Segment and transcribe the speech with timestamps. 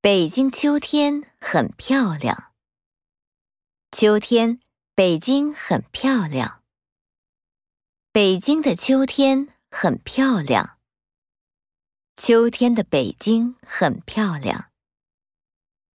[0.00, 2.52] 北京秋天很漂亮。
[3.90, 4.60] 秋天
[4.94, 6.62] 北京很漂亮。
[8.12, 10.78] 北京的秋天很漂亮。
[12.14, 14.70] 秋天的北京很漂亮。